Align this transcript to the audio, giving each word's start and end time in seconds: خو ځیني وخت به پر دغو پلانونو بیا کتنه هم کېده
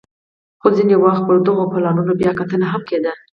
خو 0.61 0.67
ځیني 0.75 0.95
وخت 1.05 1.21
به 1.23 1.27
پر 1.27 1.37
دغو 1.47 1.65
پلانونو 1.73 2.13
بیا 2.19 2.31
کتنه 2.39 2.65
هم 2.73 2.81
کېده 2.89 3.11